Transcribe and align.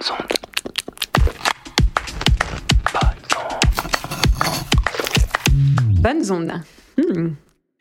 Bonnes 0.00 0.12
ondes. 0.12 0.38
Bonnes 6.00 6.30
ondes. 6.30 6.62
Hmm. 6.96 7.34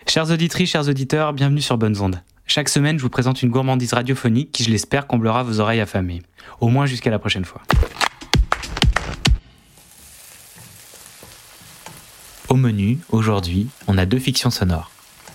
Chers 0.06 0.32
auditrices, 0.32 0.70
chers 0.70 0.90
auditeurs, 0.90 1.32
bienvenue 1.34 1.62
sur 1.62 1.78
Bonnes 1.78 2.00
Ondes. 2.02 2.22
Chaque 2.46 2.68
semaine, 2.68 2.98
je 2.98 3.04
vous 3.04 3.10
présente 3.10 3.42
une 3.42 3.50
gourmandise 3.50 3.94
radiophonique 3.94 4.52
qui, 4.52 4.64
je 4.64 4.70
l'espère, 4.70 5.08
comblera 5.08 5.44
vos 5.44 5.62
oreilles 5.62 5.80
affamées. 5.80 6.22
Au 6.60 6.68
moins 6.68 6.86
jusqu'à 6.86 7.10
la 7.10 7.20
prochaine 7.20 7.46
fois. 7.46 7.62
Au 12.50 12.56
menu, 12.56 13.00
aujourd'hui, 13.12 13.70
on 13.88 13.98
a 13.98 14.06
deux 14.06 14.20
fictions 14.20 14.50
sonores. 14.50 14.92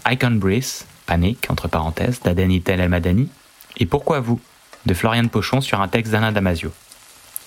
I 0.07 0.19
Can't 0.19 0.37
Breathe, 0.39 0.85
Panique, 1.07 1.47
entre 1.49 1.69
parenthèses, 1.69 2.21
d'Adani 2.21 2.61
Tel 2.61 2.81
El 2.81 2.91
Madani, 2.91 3.31
et 3.79 3.87
Pourquoi 3.87 4.21
vous, 4.21 4.39
de 4.87 4.95
Florian 4.95 5.27
Pochon 5.29 5.61
sur 5.61 5.81
un 5.81 5.89
texte 5.89 6.13
d'Alain 6.13 6.33
Damasio. 6.33 6.71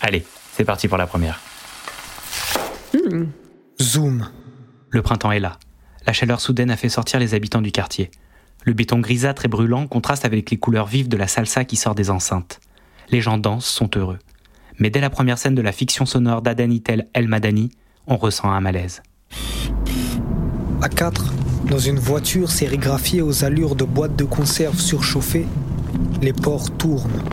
Allez, 0.02 0.26
c'est 0.54 0.66
parti 0.66 0.88
pour 0.88 0.98
la 0.98 1.08
première. 1.08 1.40
Zoom. 3.82 4.30
Le 4.90 5.02
printemps 5.02 5.32
est 5.32 5.40
là. 5.40 5.58
La 6.06 6.14
chaleur 6.14 6.42
soudaine 6.42 6.72
a 6.72 6.78
fait 6.78 6.90
sortir 6.90 7.20
les 7.20 7.34
habitants 7.34 7.62
du 7.62 7.72
quartier. 7.72 8.12
Le 8.64 8.74
béton 8.74 9.00
grisâtre 9.00 9.46
et 9.46 9.50
brûlant 9.50 9.88
contraste 9.88 10.26
avec 10.26 10.50
les 10.50 10.58
couleurs 10.58 10.88
vives 10.88 11.10
de 11.10 11.18
la 11.18 11.28
salsa 11.28 11.66
qui 11.66 11.76
sort 11.76 11.96
des 11.96 12.10
enceintes. 12.10 12.60
Les 13.10 13.22
gens 13.22 13.38
dansent, 13.38 13.66
sont 13.66 13.90
heureux. 13.96 14.20
Mais 14.80 14.90
dès 14.90 15.00
la 15.00 15.10
première 15.10 15.38
scène 15.38 15.56
de 15.56 15.62
la 15.62 15.72
fiction 15.72 16.06
sonore 16.06 16.42
d'Adanitel 16.42 17.08
El 17.14 17.28
Madani, 17.28 17.72
on 18.08 18.18
ressent 18.18 18.50
un 18.50 18.62
malaise. 18.62 19.02
À 20.82 20.90
4, 20.90 21.34
dans 21.70 21.80
une 21.80 22.00
voiture 22.00 22.52
sérigraphiée 22.52 23.22
aux 23.22 23.44
allures 23.44 23.76
de 23.76 23.84
boîtes 23.84 24.16
de 24.16 24.24
conserve 24.24 24.80
surchauffées, 24.80 25.48
les 26.22 26.34
ports 26.34 26.70
tournent. 26.78 27.24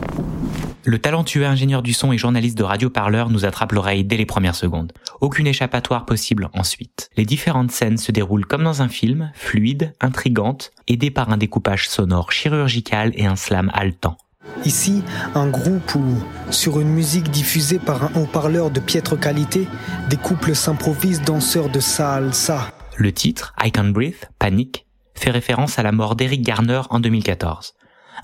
Le 0.87 0.99
talentueux 0.99 1.47
ingénieur 1.47 1.81
du 1.81 1.93
son 1.93 2.13
et 2.13 2.17
journaliste 2.17 2.57
de 2.57 2.63
Radio 2.63 2.91
Parleur 2.91 3.31
nous 3.31 3.43
attrape 3.43 3.71
l'oreille 3.71 4.03
dès 4.03 4.17
les 4.17 4.27
premières 4.27 4.53
secondes. 4.53 4.93
Aucune 5.19 5.47
échappatoire 5.47 6.05
possible 6.05 6.49
ensuite. 6.53 7.09
Les 7.17 7.25
différentes 7.25 7.71
scènes 7.71 7.97
se 7.97 8.11
déroulent 8.11 8.45
comme 8.45 8.63
dans 8.63 8.83
un 8.83 8.87
film, 8.87 9.31
fluides, 9.33 9.93
intrigantes, 9.99 10.71
aidées 10.87 11.09
par 11.09 11.31
un 11.31 11.37
découpage 11.37 11.89
sonore 11.89 12.31
chirurgical 12.31 13.13
et 13.15 13.25
un 13.25 13.35
slam 13.35 13.71
haletant. 13.73 14.17
Ici, 14.63 15.03
un 15.33 15.47
groupe 15.47 15.95
où, 15.95 16.03
sur 16.51 16.79
une 16.79 16.89
musique 16.89 17.31
diffusée 17.31 17.79
par 17.79 18.03
un 18.03 18.21
haut-parleur 18.21 18.69
de 18.69 18.79
piètre 18.79 19.19
qualité, 19.19 19.67
des 20.09 20.17
couples 20.17 20.53
s'improvisent 20.53 21.23
danseurs 21.23 21.69
de 21.69 21.79
salsa. 21.79 22.71
Le 22.95 23.11
titre, 23.11 23.55
I 23.63 23.71
Can't 23.71 23.91
Breathe, 23.91 24.29
Panique, 24.37 24.85
fait 25.15 25.31
référence 25.31 25.79
à 25.79 25.83
la 25.83 25.91
mort 25.91 26.15
d'Eric 26.15 26.43
Garner 26.43 26.81
en 26.91 26.99
2014. 26.99 27.73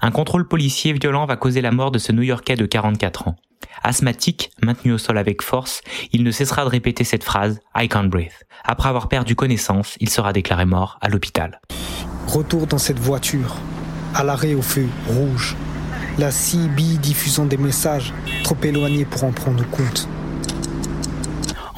Un 0.03 0.09
contrôle 0.09 0.47
policier 0.47 0.93
violent 0.93 1.27
va 1.27 1.35
causer 1.35 1.61
la 1.61 1.71
mort 1.71 1.91
de 1.91 1.99
ce 1.99 2.11
New-Yorkais 2.11 2.55
de 2.55 2.65
44 2.65 3.27
ans. 3.27 3.35
Asthmatique, 3.83 4.49
maintenu 4.63 4.93
au 4.93 4.97
sol 4.97 5.19
avec 5.19 5.43
force, 5.43 5.81
il 6.11 6.23
ne 6.23 6.31
cessera 6.31 6.63
de 6.63 6.69
répéter 6.69 7.03
cette 7.03 7.23
phrase 7.23 7.59
I 7.75 7.87
can't 7.87 8.09
breathe. 8.09 8.33
Après 8.63 8.89
avoir 8.89 9.09
perdu 9.09 9.35
connaissance, 9.35 9.97
il 9.99 10.09
sera 10.09 10.33
déclaré 10.33 10.65
mort 10.65 10.97
à 11.01 11.09
l'hôpital. 11.09 11.61
Retour 12.25 12.65
dans 12.65 12.79
cette 12.79 12.97
voiture, 12.97 13.57
à 14.15 14.23
l'arrêt 14.23 14.55
au 14.55 14.63
feu 14.63 14.87
rouge. 15.07 15.55
La 16.17 16.31
CB 16.31 16.97
diffusant 16.99 17.45
des 17.45 17.57
messages 17.57 18.11
trop 18.43 18.57
éloignés 18.63 19.05
pour 19.05 19.23
en 19.23 19.31
prendre 19.31 19.63
compte. 19.69 20.09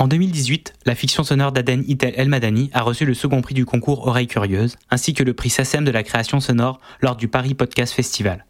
En 0.04 0.08
2018, 0.10 0.74
la 0.86 0.96
fiction 0.96 1.24
sonore 1.24 1.54
d'Aden 1.54 1.82
Itel 1.88 2.14
El 2.18 2.28
Madani 2.28 2.70
a 2.74 2.82
reçu 2.82 3.06
le 3.06 3.14
second 3.14 3.42
prix 3.42 3.54
du 3.54 3.64
concours 3.64 4.06
Oreille 4.06 4.28
Curieuse, 4.28 4.76
ainsi 4.90 5.14
que 5.14 5.24
le 5.24 5.34
prix 5.34 5.50
SACEM 5.50 5.86
de 5.86 5.92
la 5.92 6.04
création 6.04 6.42
sonore 6.42 6.82
lors 7.00 7.16
du 7.16 7.30
Paris 7.30 7.54
Podcast 7.54 7.94
Festival. 7.94 8.46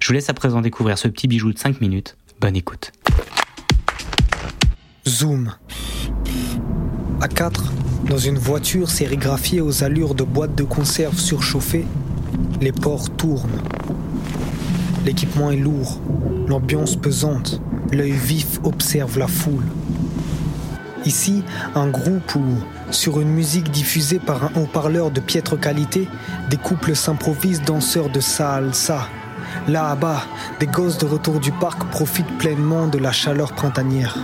Je 0.00 0.08
vous 0.08 0.12
laisse 0.12 0.28
à 0.28 0.34
présent 0.34 0.60
découvrir 0.60 0.98
ce 0.98 1.08
petit 1.08 1.26
bijou 1.26 1.50
de 1.50 1.58
5 1.58 1.80
minutes. 1.80 2.18
Bonne 2.42 2.56
écoute. 2.56 2.92
Zoom. 5.08 5.54
À 7.22 7.28
4, 7.28 7.72
dans 8.10 8.18
une 8.18 8.36
voiture 8.36 8.90
sérigraphiée 8.90 9.62
aux 9.62 9.82
allures 9.84 10.14
de 10.14 10.24
boîtes 10.24 10.56
de 10.56 10.64
conserve 10.64 11.18
surchauffées, 11.18 11.86
les 12.60 12.72
ports 12.72 13.08
tournent. 13.16 13.62
L'équipement 15.06 15.50
est 15.52 15.56
lourd, 15.56 16.02
l'ambiance 16.48 16.96
pesante, 16.96 17.62
l'œil 17.92 18.12
vif 18.12 18.60
observe 18.62 19.18
la 19.18 19.26
foule. 19.26 19.64
Ici, 21.04 21.44
un 21.74 21.88
groupe 21.88 22.34
où, 22.34 22.44
sur 22.90 23.20
une 23.20 23.30
musique 23.30 23.70
diffusée 23.70 24.18
par 24.18 24.44
un 24.44 24.50
haut-parleur 24.56 25.10
de 25.10 25.20
piètre 25.20 25.58
qualité, 25.58 26.08
des 26.50 26.56
couples 26.56 26.96
s'improvisent 26.96 27.62
danseurs 27.62 28.10
de 28.10 28.20
salsa. 28.20 29.08
Là-bas, 29.68 30.22
des 30.60 30.66
gosses 30.66 30.98
de 30.98 31.06
retour 31.06 31.40
du 31.40 31.52
parc 31.52 31.84
profitent 31.84 32.38
pleinement 32.38 32.86
de 32.86 32.98
la 32.98 33.12
chaleur 33.12 33.52
printanière. 33.52 34.18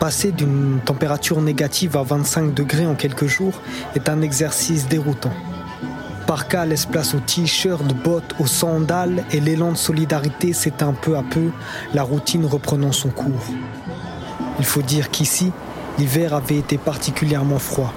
Passer 0.00 0.32
d'une 0.32 0.80
température 0.84 1.40
négative 1.40 1.96
à 1.96 2.02
25 2.02 2.54
degrés 2.54 2.86
en 2.86 2.94
quelques 2.94 3.26
jours 3.26 3.60
est 3.94 4.08
un 4.08 4.22
exercice 4.22 4.86
déroutant. 4.88 5.32
Parka 6.26 6.66
laisse 6.66 6.86
place 6.86 7.14
aux 7.14 7.20
t-shirts, 7.20 7.94
bottes, 8.04 8.34
aux 8.38 8.46
sandales 8.46 9.24
et 9.32 9.40
l'élan 9.40 9.72
de 9.72 9.76
solidarité 9.76 10.52
s'éteint 10.52 10.92
peu 10.92 11.16
à 11.16 11.22
peu, 11.22 11.50
la 11.94 12.02
routine 12.02 12.44
reprenant 12.44 12.92
son 12.92 13.08
cours. 13.08 13.46
Il 14.58 14.64
faut 14.64 14.82
dire 14.82 15.10
qu'ici, 15.10 15.52
l'hiver 15.98 16.34
avait 16.34 16.58
été 16.58 16.78
particulièrement 16.78 17.58
froid. 17.58 17.92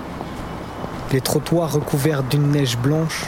Les 1.12 1.22
trottoirs 1.22 1.74
recouverts 1.74 2.24
d'une 2.24 2.52
neige 2.52 2.78
blanche, 2.78 3.26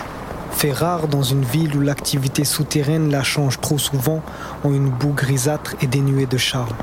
fait 0.52 0.72
rare 0.72 1.08
dans 1.08 1.24
une 1.24 1.44
ville 1.44 1.76
où 1.76 1.82
l'activité 1.82 2.46
souterraine 2.46 3.10
la 3.10 3.24
change 3.24 3.60
trop 3.60 3.78
souvent 3.78 4.22
en 4.64 4.72
une 4.72 4.90
boue 4.90 5.14
grisâtre 5.14 5.76
et 5.82 5.88
dénuée 5.88 6.28
de 6.28 6.38
charme. 6.38 6.76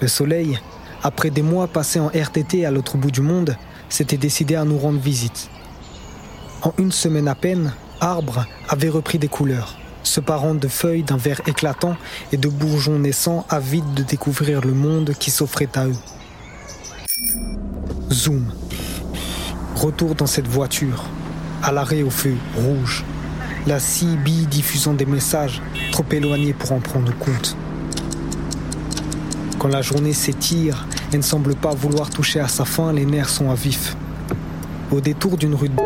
Le 0.00 0.08
soleil, 0.08 0.58
après 1.02 1.30
des 1.30 1.42
mois 1.42 1.66
passés 1.66 2.00
en 2.00 2.08
RTT 2.08 2.64
à 2.64 2.70
l'autre 2.70 2.96
bout 2.96 3.10
du 3.10 3.20
monde, 3.20 3.56
s'était 3.88 4.16
décidé 4.16 4.54
à 4.54 4.64
nous 4.64 4.78
rendre 4.78 5.00
visite. 5.00 5.50
En 6.62 6.72
une 6.78 6.92
semaine 6.92 7.28
à 7.28 7.34
peine, 7.34 7.72
Arbre 8.00 8.46
avait 8.68 8.88
repris 8.88 9.18
des 9.18 9.28
couleurs, 9.28 9.76
se 10.02 10.20
parant 10.20 10.54
de 10.54 10.68
feuilles 10.68 11.02
d'un 11.02 11.16
vert 11.16 11.40
éclatant 11.46 11.96
et 12.32 12.36
de 12.36 12.48
bourgeons 12.48 12.98
naissants 12.98 13.46
avides 13.48 13.94
de 13.94 14.02
découvrir 14.02 14.60
le 14.60 14.72
monde 14.72 15.12
qui 15.18 15.30
s'offrait 15.30 15.68
à 15.74 15.86
eux. 15.86 15.96
Zoom. 18.10 18.52
Retour 19.76 20.14
dans 20.14 20.26
cette 20.26 20.48
voiture, 20.48 21.04
à 21.62 21.72
l'arrêt 21.72 22.02
au 22.02 22.10
feu 22.10 22.34
rouge. 22.56 23.04
La 23.66 23.78
CB 23.78 24.46
diffusant 24.50 24.94
des 24.94 25.06
messages 25.06 25.60
trop 25.92 26.04
éloignés 26.10 26.54
pour 26.54 26.72
en 26.72 26.80
prendre 26.80 27.16
compte. 27.18 27.56
Quand 29.58 29.68
la 29.68 29.82
journée 29.82 30.14
s'étire 30.14 30.86
et 31.12 31.18
ne 31.18 31.22
semble 31.22 31.54
pas 31.54 31.74
vouloir 31.74 32.08
toucher 32.08 32.40
à 32.40 32.48
sa 32.48 32.64
fin, 32.64 32.92
les 32.92 33.04
nerfs 33.04 33.28
sont 33.28 33.50
à 33.50 33.54
vif. 33.54 33.96
Au 34.90 35.00
détour 35.00 35.36
d'une 35.36 35.54
rue 35.54 35.68
de... 35.68 35.76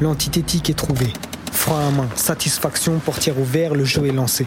L'antithétique 0.00 0.70
est 0.70 0.74
trouvée. 0.74 1.12
Frein 1.56 1.88
à 1.88 1.90
main, 1.90 2.08
satisfaction, 2.14 2.98
portière 2.98 3.38
ouverte, 3.40 3.74
le 3.74 3.84
jeu 3.84 4.06
est 4.06 4.12
lancé. 4.12 4.44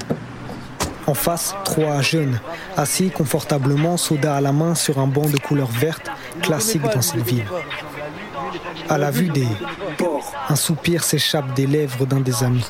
En 1.07 1.15
face, 1.15 1.55
trois 1.65 2.01
jeunes, 2.01 2.39
assis 2.77 3.09
confortablement, 3.09 3.97
soda 3.97 4.35
à 4.35 4.41
la 4.41 4.53
main 4.53 4.75
sur 4.75 4.99
un 4.99 5.07
banc 5.07 5.27
de 5.27 5.37
couleur 5.37 5.67
verte, 5.67 6.09
classique 6.41 6.83
dans 6.83 7.01
cette 7.01 7.23
ville. 7.23 7.45
À 8.87 8.97
la 8.99 9.09
vue 9.09 9.29
des 9.29 9.47
porcs, 9.97 10.33
un 10.47 10.55
soupir 10.55 11.03
s'échappe 11.03 11.53
des 11.55 11.65
lèvres 11.65 12.05
d'un 12.05 12.21
des 12.21 12.43
amis. 12.43 12.69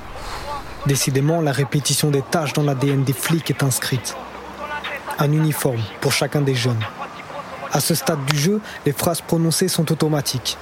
Décidément, 0.87 1.41
la 1.41 1.51
répétition 1.51 2.09
des 2.09 2.21
tâches 2.23 2.53
dans 2.53 2.63
l'ADN 2.63 3.03
des 3.03 3.13
flics 3.13 3.51
est 3.51 3.61
inscrite. 3.61 4.15
Un 5.19 5.31
uniforme 5.33 5.83
pour 5.99 6.13
chacun 6.13 6.41
des 6.41 6.55
jeunes. 6.55 6.83
À 7.73 7.81
ce 7.81 7.93
stade 7.93 8.23
du 8.25 8.37
jeu, 8.37 8.61
les 8.85 8.93
phrases 8.93 9.21
prononcées 9.21 9.67
sont 9.67 9.91
automatiques. 9.91 10.57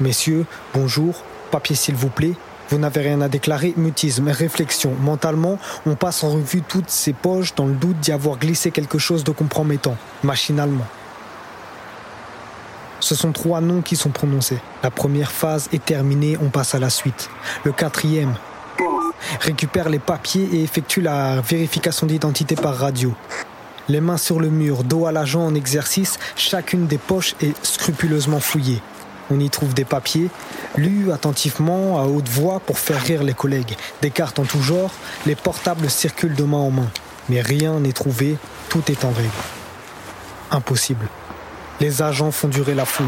Messieurs, 0.00 0.44
bonjour, 0.74 1.22
papier 1.52 1.76
s'il 1.76 1.94
vous 1.94 2.10
plaît, 2.10 2.34
vous 2.70 2.78
n'avez 2.78 3.00
rien 3.02 3.20
à 3.20 3.28
déclarer, 3.28 3.74
mutisme, 3.76 4.28
réflexion. 4.28 4.92
Mentalement, 5.00 5.58
on 5.86 5.94
passe 5.94 6.24
en 6.24 6.30
revue 6.30 6.62
toutes 6.62 6.90
ces 6.90 7.12
poches 7.12 7.54
dans 7.54 7.66
le 7.66 7.74
doute 7.74 8.00
d'y 8.00 8.12
avoir 8.12 8.38
glissé 8.38 8.70
quelque 8.70 8.98
chose 8.98 9.24
de 9.24 9.30
compromettant, 9.30 9.96
machinalement. 10.22 10.86
Ce 13.00 13.14
sont 13.14 13.32
trois 13.32 13.60
noms 13.60 13.82
qui 13.82 13.96
sont 13.96 14.10
prononcés. 14.10 14.58
La 14.82 14.90
première 14.90 15.32
phase 15.32 15.68
est 15.72 15.84
terminée, 15.84 16.38
on 16.40 16.50
passe 16.50 16.74
à 16.74 16.78
la 16.78 16.88
suite. 16.88 17.28
Le 17.64 17.72
quatrième 17.72 18.34
récupère 19.40 19.88
les 19.88 19.98
papiers 19.98 20.48
et 20.52 20.62
effectue 20.62 21.00
la 21.00 21.40
vérification 21.40 22.06
d'identité 22.06 22.54
par 22.54 22.76
radio. 22.76 23.12
Les 23.88 24.00
mains 24.00 24.16
sur 24.16 24.38
le 24.38 24.48
mur, 24.48 24.84
dos 24.84 25.06
à 25.06 25.12
l'agent 25.12 25.44
en 25.44 25.54
exercice, 25.54 26.18
chacune 26.36 26.86
des 26.86 26.98
poches 26.98 27.34
est 27.42 27.54
scrupuleusement 27.64 28.38
fouillée. 28.38 28.80
On 29.30 29.38
y 29.40 29.48
trouve 29.50 29.74
des 29.74 29.84
papiers, 29.84 30.28
lus 30.76 31.12
attentivement 31.12 32.00
à 32.00 32.04
haute 32.04 32.28
voix 32.28 32.60
pour 32.60 32.78
faire 32.78 33.00
rire 33.00 33.22
les 33.22 33.34
collègues. 33.34 33.76
Des 34.02 34.10
cartes 34.10 34.38
en 34.38 34.44
tout 34.44 34.60
genre, 34.60 34.90
les 35.26 35.34
portables 35.34 35.88
circulent 35.88 36.34
de 36.34 36.44
main 36.44 36.58
en 36.58 36.70
main. 36.70 36.90
Mais 37.28 37.40
rien 37.40 37.80
n'est 37.80 37.92
trouvé, 37.92 38.36
tout 38.68 38.82
est 38.90 39.04
en 39.04 39.10
règle. 39.10 39.30
Impossible. 40.50 41.08
Les 41.80 42.02
agents 42.02 42.30
font 42.30 42.48
durer 42.48 42.74
la 42.74 42.84
fouille, 42.84 43.06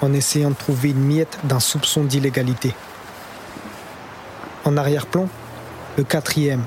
en 0.00 0.12
essayant 0.12 0.50
de 0.50 0.56
trouver 0.56 0.90
une 0.90 1.04
miette 1.04 1.38
d'un 1.44 1.60
soupçon 1.60 2.04
d'illégalité. 2.04 2.74
En 4.64 4.76
arrière-plan, 4.76 5.28
le 5.96 6.04
quatrième 6.04 6.64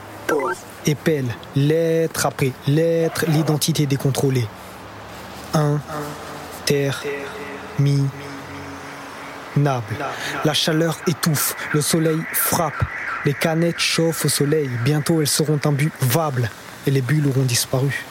épelle, 0.85 1.27
lettre 1.55 2.25
après 2.25 2.51
lettre, 2.67 3.25
l'identité 3.27 3.85
décontrôlée. 3.85 4.47
Un, 5.53 5.79
terre, 6.65 7.03
mi, 7.77 8.03
La 10.45 10.53
chaleur 10.53 10.97
étouffe, 11.07 11.55
le 11.73 11.81
soleil 11.81 12.19
frappe, 12.33 12.83
les 13.25 13.33
canettes 13.33 13.79
chauffent 13.79 14.25
au 14.25 14.29
soleil, 14.29 14.69
bientôt 14.83 15.21
elles 15.21 15.27
seront 15.27 15.59
imbuvables 15.65 16.49
et 16.87 16.91
les 16.91 17.01
bulles 17.01 17.27
auront 17.27 17.43
disparu. 17.43 18.05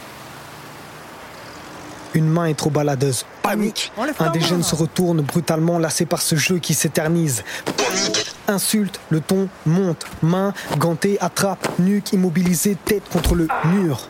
Une 2.15 2.29
main 2.29 2.47
est 2.47 2.55
trop 2.55 2.71
baladeuse. 2.71 3.25
Panique 3.43 3.93
Un 4.19 4.31
des 4.31 4.41
jeunes 4.41 4.63
se 4.63 4.75
retourne 4.75 5.21
brutalement, 5.21 5.79
lassé 5.79 6.07
par 6.07 6.21
ce 6.23 6.37
jeu 6.37 6.59
qui 6.59 6.75
s'éternise. 6.75 7.45
Panique 7.65 8.35
Insulte, 8.49 8.99
le 9.11 9.21
ton 9.21 9.49
monte. 9.67 10.07
Main 10.23 10.55
gantée, 10.79 11.19
attrape, 11.21 11.69
nuque 11.79 12.13
immobilisée, 12.13 12.77
tête 12.83 13.07
contre 13.11 13.35
le 13.35 13.47
mur. 13.65 14.09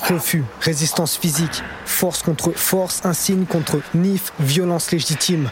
Refus, 0.00 0.44
résistance 0.60 1.16
physique, 1.16 1.62
force 1.86 2.22
contre 2.22 2.52
force, 2.52 3.00
insigne 3.04 3.46
contre 3.46 3.80
nif, 3.94 4.32
violence 4.38 4.90
légitime. 4.90 5.50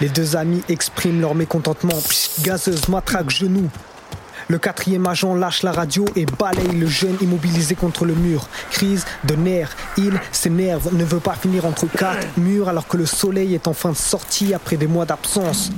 Les 0.00 0.08
deux 0.08 0.36
amis 0.36 0.62
expriment 0.68 1.20
leur 1.20 1.34
mécontentement. 1.34 1.98
gazeuse, 2.42 2.88
matraque, 2.88 3.30
genou. 3.30 3.68
Le 4.48 4.58
quatrième 4.58 5.06
agent 5.06 5.34
lâche 5.34 5.62
la 5.62 5.72
radio 5.72 6.06
et 6.16 6.24
balaye 6.24 6.74
le 6.74 6.86
jeune 6.86 7.16
immobilisé 7.20 7.74
contre 7.74 8.06
le 8.06 8.14
mur. 8.14 8.48
Crise 8.70 9.04
de 9.24 9.34
nerfs. 9.34 9.76
Il 9.98 10.18
s'énerve, 10.32 10.92
ne 10.94 11.04
veut 11.04 11.20
pas 11.20 11.34
finir 11.34 11.66
entre 11.66 11.86
quatre 11.86 12.26
murs 12.38 12.68
alors 12.68 12.88
que 12.88 12.96
le 12.96 13.06
soleil 13.06 13.54
est 13.54 13.68
enfin 13.68 13.92
sorti 13.94 14.54
après 14.54 14.76
des 14.76 14.86
mois 14.86 15.04
d'absence. 15.04 15.70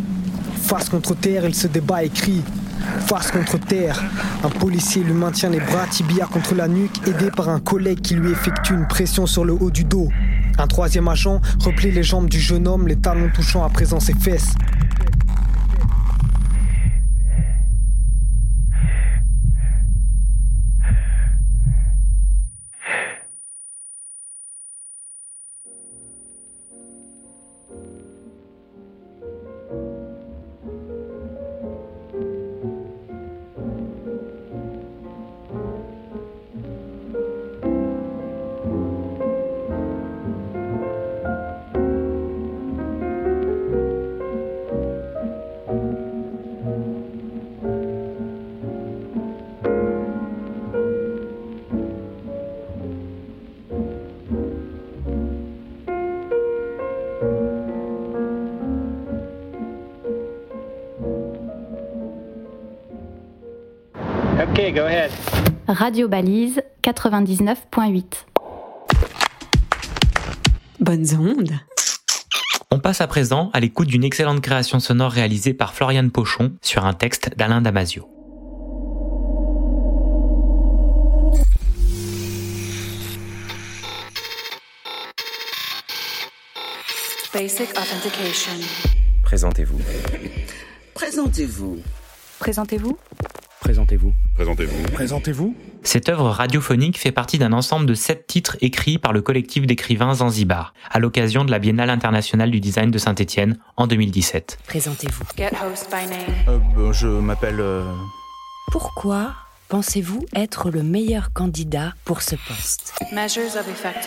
Face 0.62 0.88
contre 0.88 1.14
terre, 1.14 1.44
il 1.44 1.54
se 1.54 1.66
débat 1.66 2.04
et 2.04 2.08
crie. 2.08 2.42
Face 3.06 3.30
contre 3.30 3.58
terre, 3.58 4.00
un 4.44 4.48
policier 4.48 5.02
lui 5.02 5.12
maintient 5.12 5.50
les 5.50 5.60
bras 5.60 5.86
tibia 5.90 6.26
contre 6.26 6.54
la 6.54 6.68
nuque, 6.68 7.06
aidé 7.06 7.30
par 7.30 7.48
un 7.48 7.60
collègue 7.60 8.00
qui 8.00 8.14
lui 8.14 8.30
effectue 8.30 8.74
une 8.74 8.86
pression 8.86 9.26
sur 9.26 9.44
le 9.44 9.52
haut 9.52 9.70
du 9.70 9.84
dos. 9.84 10.08
Un 10.58 10.66
troisième 10.66 11.08
agent 11.08 11.40
replie 11.60 11.90
les 11.90 12.02
jambes 12.02 12.28
du 12.28 12.40
jeune 12.40 12.68
homme, 12.68 12.88
les 12.88 12.96
talons 12.96 13.30
touchant 13.34 13.64
à 13.64 13.68
présent 13.68 14.00
ses 14.00 14.14
fesses. 14.14 14.54
Go 64.70 64.84
ahead. 64.86 65.10
Radio 65.66 66.08
Balise 66.08 66.62
99.8. 66.82 68.04
Bonnes 70.78 71.06
ondes. 71.18 71.52
On 72.70 72.78
passe 72.78 73.00
à 73.00 73.06
présent 73.06 73.50
à 73.52 73.60
l'écoute 73.60 73.88
d'une 73.88 74.04
excellente 74.04 74.40
création 74.40 74.80
sonore 74.80 75.10
réalisée 75.10 75.54
par 75.54 75.74
Floriane 75.74 76.10
Pochon 76.10 76.52
sur 76.62 76.86
un 76.86 76.94
texte 76.94 77.36
d'Alain 77.36 77.60
Damasio. 77.60 78.08
Basic 87.34 87.70
Authentication. 87.70 88.52
Présentez-vous. 89.22 89.80
Présentez-vous. 90.94 91.78
Présentez-vous. 92.38 92.98
Présentez-vous. 93.62 94.12
Présentez-vous. 94.34 94.82
Présentez-vous. 94.92 95.54
Cette 95.84 96.08
œuvre 96.08 96.30
radiophonique 96.30 96.98
fait 96.98 97.12
partie 97.12 97.38
d'un 97.38 97.52
ensemble 97.52 97.86
de 97.86 97.94
sept 97.94 98.26
titres 98.26 98.56
écrits 98.60 98.98
par 98.98 99.12
le 99.12 99.22
collectif 99.22 99.68
d'écrivains 99.68 100.14
Zanzibar, 100.14 100.74
à 100.90 100.98
l'occasion 100.98 101.44
de 101.44 101.52
la 101.52 101.60
Biennale 101.60 101.88
internationale 101.88 102.50
du 102.50 102.58
design 102.58 102.90
de 102.90 102.98
Saint-Étienne 102.98 103.58
en 103.76 103.86
2017. 103.86 104.58
Présentez-vous. 104.66 105.22
Euh, 106.48 106.92
je 106.92 107.06
m'appelle... 107.06 107.60
Euh, 107.60 107.84
Pourquoi 108.72 109.32
pensez-vous 109.68 110.26
être 110.34 110.70
le 110.70 110.82
meilleur 110.82 111.32
candidat 111.32 111.94
pour 112.04 112.22
ce 112.22 112.34
poste? 112.34 112.94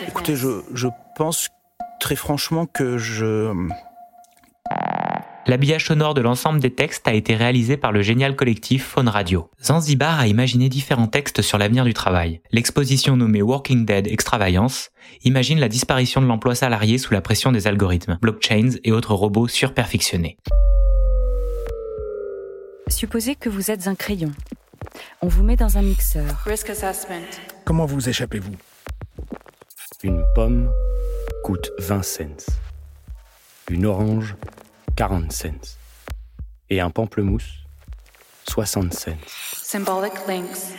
Écoutez, 0.06 0.36
je, 0.36 0.60
je 0.74 0.88
pense 1.16 1.48
très 1.98 2.14
franchement 2.14 2.66
que 2.66 2.98
je... 2.98 3.54
L'habillage 5.48 5.86
sonore 5.86 6.14
de 6.14 6.20
l'ensemble 6.20 6.58
des 6.58 6.74
textes 6.74 7.06
a 7.06 7.12
été 7.12 7.36
réalisé 7.36 7.76
par 7.76 7.92
le 7.92 8.02
génial 8.02 8.34
collectif 8.34 8.84
Phone 8.84 9.06
Radio. 9.06 9.48
Zanzibar 9.62 10.18
a 10.18 10.26
imaginé 10.26 10.68
différents 10.68 11.06
textes 11.06 11.40
sur 11.40 11.56
l'avenir 11.56 11.84
du 11.84 11.94
travail. 11.94 12.40
L'exposition 12.50 13.16
nommée 13.16 13.42
Working 13.42 13.86
Dead 13.86 14.08
Extravagance 14.08 14.90
imagine 15.22 15.60
la 15.60 15.68
disparition 15.68 16.20
de 16.20 16.26
l'emploi 16.26 16.56
salarié 16.56 16.98
sous 16.98 17.14
la 17.14 17.20
pression 17.20 17.52
des 17.52 17.68
algorithmes, 17.68 18.18
blockchains 18.20 18.70
et 18.82 18.90
autres 18.90 19.14
robots 19.14 19.46
surperfectionnés. 19.46 20.36
Supposez 22.88 23.36
que 23.36 23.48
vous 23.48 23.70
êtes 23.70 23.86
un 23.86 23.94
crayon. 23.94 24.32
On 25.22 25.28
vous 25.28 25.44
met 25.44 25.56
dans 25.56 25.78
un 25.78 25.82
mixeur. 25.82 26.44
Comment 27.64 27.86
vous 27.86 28.08
échappez-vous? 28.08 28.56
Une 30.02 30.24
pomme 30.34 30.68
coûte 31.44 31.70
20 31.78 32.02
cents. 32.02 32.52
Une 33.70 33.86
orange 33.86 34.34
40 34.96 35.30
cents. 35.30 35.76
Et 36.70 36.80
un 36.80 36.88
pamplemousse, 36.88 37.66
60 38.48 38.94
cents. 38.94 39.10
Symbolic 39.60 40.14
links. 40.26 40.74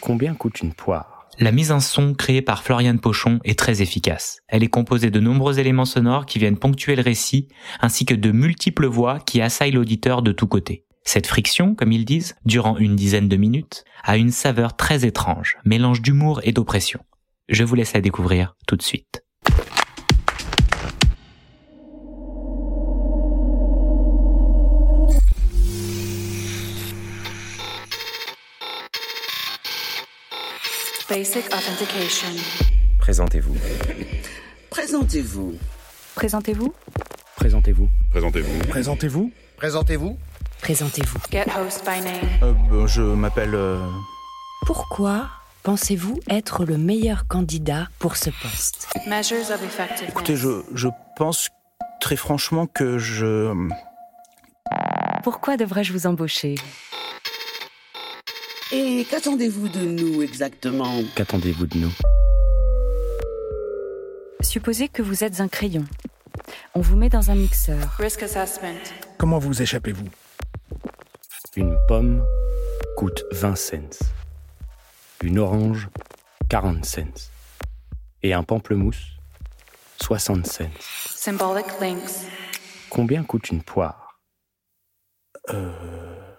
Combien 0.00 0.32
coûte 0.32 0.62
une 0.62 0.72
poire? 0.72 1.28
La 1.38 1.52
mise 1.52 1.70
en 1.70 1.80
son 1.80 2.14
créée 2.14 2.40
par 2.40 2.62
Florian 2.62 2.96
Pochon 2.96 3.38
est 3.44 3.58
très 3.58 3.82
efficace. 3.82 4.38
Elle 4.48 4.62
est 4.62 4.68
composée 4.68 5.10
de 5.10 5.20
nombreux 5.20 5.58
éléments 5.58 5.84
sonores 5.84 6.24
qui 6.24 6.38
viennent 6.38 6.56
ponctuer 6.56 6.96
le 6.96 7.02
récit, 7.02 7.48
ainsi 7.80 8.06
que 8.06 8.14
de 8.14 8.32
multiples 8.32 8.86
voix 8.86 9.20
qui 9.20 9.42
assaillent 9.42 9.72
l'auditeur 9.72 10.22
de 10.22 10.32
tous 10.32 10.46
côtés. 10.46 10.86
Cette 11.04 11.26
friction, 11.26 11.74
comme 11.74 11.92
ils 11.92 12.06
disent, 12.06 12.36
durant 12.46 12.78
une 12.78 12.96
dizaine 12.96 13.28
de 13.28 13.36
minutes, 13.36 13.84
a 14.04 14.16
une 14.16 14.30
saveur 14.30 14.74
très 14.74 15.04
étrange, 15.04 15.58
mélange 15.66 16.00
d'humour 16.00 16.40
et 16.44 16.52
d'oppression. 16.52 17.00
Je 17.50 17.64
vous 17.64 17.74
laisse 17.74 17.92
la 17.92 18.00
découvrir 18.00 18.56
tout 18.66 18.76
de 18.76 18.82
suite. 18.82 19.22
Basic 31.32 31.46
Authentication. 31.54 32.28
Présentez-vous. 32.98 33.54
Présentez-vous. 34.68 35.54
Présentez-vous. 36.16 36.74
Présentez-vous. 37.36 37.88
Présentez-vous. 38.10 38.68
Présentez-vous. 38.68 39.32
Présentez-vous. 39.56 40.18
Présentez-vous. 40.60 41.18
Get 41.30 41.44
host 41.56 41.84
by 41.84 42.00
name. 42.00 42.28
Euh, 42.72 42.86
je 42.88 43.02
m'appelle... 43.02 43.54
Euh, 43.54 43.78
Pourquoi 44.66 45.28
pensez-vous 45.62 46.18
être 46.28 46.64
le 46.64 46.76
meilleur 46.76 47.28
candidat 47.28 47.86
pour 48.00 48.16
ce 48.16 48.30
poste? 48.30 48.88
Measures 49.06 49.52
of 49.52 49.62
effectiveness. 49.62 50.10
Écoutez, 50.10 50.34
je, 50.34 50.64
je 50.74 50.88
pense 51.14 51.48
très 52.00 52.16
franchement 52.16 52.66
que 52.66 52.98
je... 52.98 53.54
Pourquoi 55.22 55.56
devrais-je 55.56 55.92
vous 55.92 56.08
embaucher? 56.08 56.56
Et 58.72 59.04
qu'attendez-vous 59.04 59.68
de 59.68 59.80
nous 59.80 60.22
exactement? 60.22 61.02
Qu'attendez-vous 61.14 61.66
de 61.66 61.78
nous? 61.78 61.92
Supposez 64.40 64.88
que 64.88 65.02
vous 65.02 65.24
êtes 65.24 65.40
un 65.40 65.48
crayon. 65.48 65.84
On 66.74 66.80
vous 66.80 66.96
met 66.96 67.08
dans 67.08 67.30
un 67.30 67.34
mixeur. 67.34 67.96
Risk 67.98 68.22
assessment. 68.22 68.80
Comment 69.18 69.38
vous 69.38 69.60
échappez-vous? 69.60 70.08
Une 71.56 71.76
pomme 71.88 72.24
coûte 72.96 73.24
20 73.32 73.56
cents. 73.56 74.06
Une 75.22 75.38
orange, 75.38 75.88
40 76.48 76.84
cents. 76.84 77.30
Et 78.22 78.32
un 78.32 78.42
pamplemousse, 78.42 79.18
60 80.00 80.46
cents. 80.46 80.70
Symbolic 81.14 81.66
links. 81.80 82.26
Combien 82.88 83.24
coûte 83.24 83.50
une 83.50 83.62
poire? 83.62 84.20
Euh... 85.50 86.29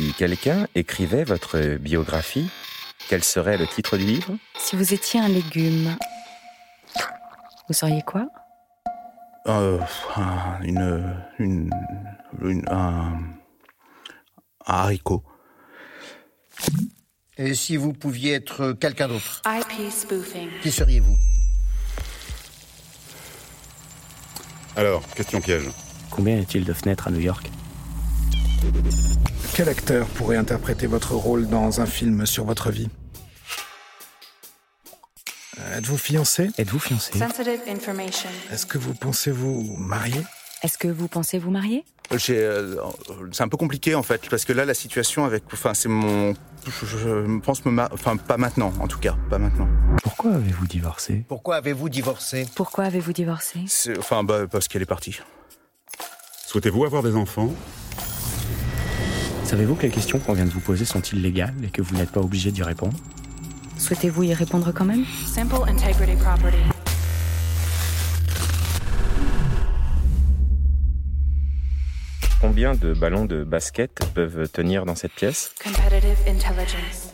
Si 0.00 0.14
quelqu'un 0.14 0.66
écrivait 0.74 1.24
votre 1.24 1.76
biographie, 1.76 2.48
quel 3.10 3.22
serait 3.22 3.58
le 3.58 3.66
titre 3.66 3.98
du 3.98 4.06
livre? 4.06 4.34
Si 4.58 4.74
vous 4.74 4.94
étiez 4.94 5.20
un 5.20 5.28
légume, 5.28 5.94
vous 7.68 7.74
seriez 7.74 8.00
quoi? 8.00 8.26
Euh, 9.46 9.78
un- 10.16 10.58
une, 10.62 11.14
une, 11.38 11.70
une- 12.40 12.66
un, 12.70 13.12
un 14.66 14.74
haricot. 14.74 15.22
Et 17.36 17.52
si 17.52 17.76
vous 17.76 17.92
pouviez 17.92 18.32
être 18.32 18.72
quelqu'un 18.72 19.08
d'autre, 19.08 19.42
IP 19.44 19.90
spoofing. 19.92 20.48
qui 20.62 20.70
seriez-vous? 20.70 21.16
Alors, 24.76 25.06
question 25.08 25.42
piège. 25.42 25.68
Combien 26.10 26.36
y 26.36 26.40
a-t-il 26.40 26.64
de 26.64 26.72
fenêtres 26.72 27.08
à 27.08 27.10
New 27.10 27.20
York? 27.20 27.50
Quel 29.54 29.68
acteur 29.68 30.06
pourrait 30.08 30.36
interpréter 30.36 30.86
votre 30.86 31.14
rôle 31.14 31.48
dans 31.48 31.80
un 31.80 31.86
film 31.86 32.26
sur 32.26 32.44
votre 32.44 32.70
vie? 32.70 32.88
Êtes-vous 35.76 35.98
fiancé? 35.98 36.50
Êtes-vous 36.58 36.78
fiancé? 36.78 37.18
Sensitive 37.18 37.60
information. 37.68 38.30
Est-ce 38.52 38.66
que 38.66 38.78
vous 38.78 38.94
pensez 38.94 39.30
vous 39.30 39.76
marier? 39.76 40.22
Est-ce 40.62 40.78
que 40.78 40.88
vous 40.88 41.08
pensez 41.08 41.38
vous 41.38 41.50
marier 41.50 41.84
euh, 42.30 42.74
c'est 43.30 43.44
un 43.44 43.48
peu 43.48 43.56
compliqué 43.56 43.94
en 43.94 44.02
fait, 44.02 44.28
parce 44.28 44.44
que 44.44 44.52
là 44.52 44.64
la 44.64 44.74
situation 44.74 45.24
avec, 45.24 45.44
enfin 45.52 45.74
c'est 45.74 45.88
mon, 45.88 46.34
je, 46.66 46.84
je 46.84 47.38
pense 47.38 47.64
me, 47.64 47.70
ma- 47.70 47.88
enfin 47.92 48.16
pas 48.16 48.36
maintenant 48.36 48.72
en 48.80 48.88
tout 48.88 48.98
cas, 48.98 49.14
pas 49.30 49.38
maintenant. 49.38 49.68
Pourquoi 50.02 50.32
avez-vous 50.32 50.66
divorcé? 50.66 51.24
Pourquoi 51.28 51.54
avez-vous 51.54 51.88
divorcé? 51.88 52.48
Pourquoi 52.56 52.82
avez-vous 52.86 53.12
divorcé? 53.12 53.60
C'est, 53.68 53.96
enfin 53.96 54.24
bah, 54.24 54.48
parce 54.50 54.66
qu'elle 54.66 54.82
est 54.82 54.86
partie. 54.86 55.20
Souhaitez-vous 56.46 56.84
avoir 56.84 57.04
des 57.04 57.14
enfants? 57.14 57.54
Savez-vous 59.50 59.74
que 59.74 59.82
les 59.82 59.90
questions 59.90 60.20
qu'on 60.20 60.34
vient 60.34 60.44
de 60.44 60.50
vous 60.50 60.60
poser 60.60 60.84
sont 60.84 61.00
illégales 61.00 61.56
et 61.64 61.70
que 61.70 61.82
vous 61.82 61.96
n'êtes 61.96 62.12
pas 62.12 62.20
obligé 62.20 62.52
d'y 62.52 62.62
répondre? 62.62 62.96
Souhaitez-vous 63.78 64.22
y 64.22 64.32
répondre 64.32 64.70
quand 64.72 64.84
même? 64.84 65.04
Simple 65.26 65.68
integrity 65.68 66.14
property. 66.14 66.56
Combien 72.40 72.76
de 72.76 72.94
ballons 72.94 73.24
de 73.24 73.42
basket 73.42 73.98
peuvent 74.14 74.48
tenir 74.48 74.86
dans 74.86 74.94
cette 74.94 75.14
pièce? 75.14 75.52
Competitive 75.60 76.16
intelligence. 76.28 77.12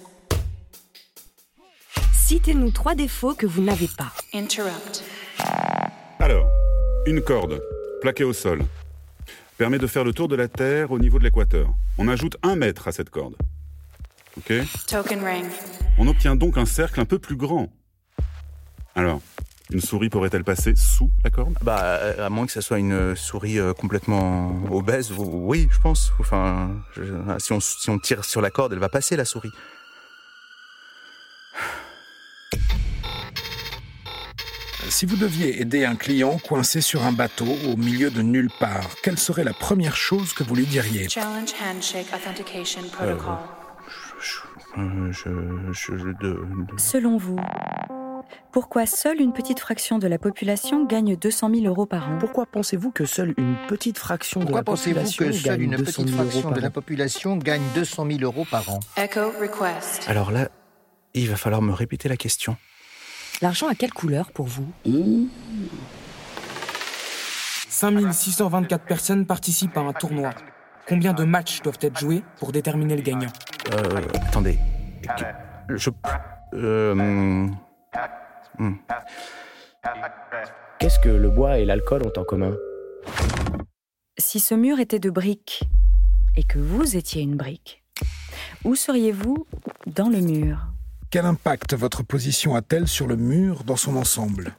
Citez-nous 2.12 2.70
trois 2.70 2.94
défauts 2.94 3.32
que 3.32 3.46
vous 3.46 3.62
n'avez 3.62 3.88
pas. 3.96 4.12
Interrupt. 4.34 5.04
Alors, 6.18 6.46
une 7.06 7.22
corde, 7.22 7.62
plaquée 8.02 8.24
au 8.24 8.34
sol, 8.34 8.60
permet 9.58 9.78
de 9.78 9.86
faire 9.86 10.04
le 10.04 10.12
tour 10.12 10.28
de 10.28 10.36
la 10.36 10.48
Terre 10.48 10.90
au 10.90 10.98
niveau 10.98 11.18
de 11.18 11.24
l'équateur. 11.24 11.68
On 11.98 12.08
ajoute 12.08 12.36
un 12.42 12.56
mètre 12.56 12.88
à 12.88 12.92
cette 12.92 13.10
corde. 13.10 13.36
Ok 14.36 14.52
Token 14.86 15.24
ring. 15.24 15.46
On 15.98 16.06
obtient 16.08 16.36
donc 16.36 16.58
un 16.58 16.66
cercle 16.66 17.00
un 17.00 17.06
peu 17.06 17.18
plus 17.18 17.36
grand. 17.36 17.72
Alors, 18.94 19.20
une 19.70 19.80
souris 19.80 20.10
pourrait-elle 20.10 20.44
passer 20.44 20.74
sous 20.76 21.10
la 21.24 21.30
corde? 21.30 21.54
Bah 21.62 21.78
euh, 21.82 22.26
à 22.26 22.28
moins 22.30 22.46
que 22.46 22.52
ça 22.52 22.60
soit 22.60 22.78
une 22.78 23.16
souris 23.16 23.58
euh, 23.58 23.72
complètement 23.72 24.62
obèse, 24.70 25.10
ou- 25.12 25.24
oui 25.48 25.68
je 25.70 25.78
pense. 25.80 26.12
Enfin, 26.20 26.70
je- 26.94 27.02
si 27.38 27.52
on 27.52 27.60
si 27.60 27.88
on 27.90 27.98
tire 27.98 28.24
sur 28.24 28.40
la 28.42 28.50
corde, 28.50 28.72
elle 28.74 28.78
va 28.78 28.88
passer 28.90 29.16
la 29.16 29.24
souris. 29.24 29.50
Si 34.88 35.04
vous 35.06 35.16
deviez 35.16 35.60
aider 35.60 35.84
un 35.84 35.96
client 35.96 36.38
coincé 36.38 36.80
sur 36.80 37.04
un 37.04 37.12
bateau 37.12 37.46
au 37.70 37.76
milieu 37.76 38.10
de 38.10 38.22
nulle 38.22 38.50
part, 38.60 38.88
quelle 39.02 39.18
serait 39.18 39.44
la 39.44 39.52
première 39.52 39.96
chose 39.96 40.32
que 40.32 40.42
vous 40.42 40.54
lui 40.54 40.66
diriez 40.66 41.08
Challenge 41.08 41.48
handshake 41.62 42.06
authentication 42.14 42.82
protocol. 42.92 43.34
Euh, 44.78 45.12
je, 45.12 45.28
je, 45.72 45.96
je- 45.96 46.04
de- 46.08 46.44
de- 46.72 46.78
Selon 46.80 47.16
vous, 47.18 47.38
pourquoi 48.52 48.86
seule 48.86 49.20
une 49.20 49.32
petite 49.32 49.60
fraction 49.60 49.98
de 49.98 50.06
la 50.06 50.18
population 50.18 50.84
gagne 50.86 51.16
200 51.16 51.50
000 51.54 51.66
euros 51.66 51.86
par 51.86 52.08
an? 52.08 52.18
Pourquoi 52.18 52.46
pensez-vous 52.46 52.90
que 52.90 53.04
seule 53.06 53.34
une 53.36 53.56
petite 53.68 53.98
fraction 53.98 54.40
Pourquoi 54.40 54.62
de 54.62 54.66
la 54.70 54.72
population 54.76 55.24
que 55.26 55.32
seule 55.32 55.42
gagne 55.42 55.62
une 55.62 55.76
200 55.76 55.84
petite 55.84 56.08
000 56.08 56.10
euros 56.18 56.24
fraction 56.30 56.48
par 56.48 56.52
de 56.56 56.60
la 56.60 56.68
an? 56.68 56.70
population 56.70 57.36
gagne 57.36 57.62
200 57.74 58.06
000 58.06 58.20
euros 58.22 58.46
par 58.50 58.70
an? 58.70 58.80
Echo 58.96 59.30
request. 59.40 60.04
Alors 60.08 60.30
là, 60.30 60.48
il 61.14 61.28
va 61.28 61.36
falloir 61.36 61.60
me 61.62 61.72
répéter 61.72 62.08
la 62.08 62.16
question. 62.16 62.56
L'argent 63.42 63.68
a 63.68 63.74
quelle 63.74 63.92
couleur 63.92 64.30
pour 64.32 64.46
vous 64.46 64.66
5624 67.68 68.84
personnes 68.86 69.26
participent 69.26 69.76
à 69.76 69.80
un 69.80 69.92
tournoi. 69.92 70.30
Combien 70.88 71.12
de 71.12 71.24
matchs 71.24 71.60
doivent 71.60 71.78
être 71.82 71.98
joués 71.98 72.22
pour 72.38 72.52
déterminer 72.52 72.96
le 72.96 73.02
gagnant? 73.02 73.28
Euh, 73.74 74.00
attendez. 74.26 74.58
Je. 75.68 75.90
Euh, 76.54 76.94
hmm. 76.94 78.74
Qu'est-ce 80.78 81.00
que 81.00 81.08
le 81.10 81.28
bois 81.28 81.58
et 81.58 81.66
l'alcool 81.66 82.04
ont 82.04 82.18
en 82.18 82.24
commun? 82.24 82.54
Si 84.16 84.40
ce 84.40 84.54
mur 84.54 84.80
était 84.80 84.98
de 84.98 85.10
briques 85.10 85.64
et 86.36 86.44
que 86.44 86.58
vous 86.58 86.96
étiez 86.96 87.20
une 87.22 87.36
brique, 87.36 87.82
où 88.64 88.74
seriez-vous 88.74 89.46
dans 89.86 90.08
le 90.08 90.20
mur? 90.20 90.75
Quel 91.10 91.24
impact 91.24 91.74
votre 91.74 92.02
position 92.02 92.54
a-t-elle 92.56 92.88
sur 92.88 93.06
le 93.06 93.16
mur 93.16 93.64
dans 93.64 93.76
son 93.76 93.96
ensemble? 93.96 94.54